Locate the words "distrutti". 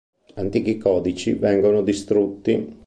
1.83-2.79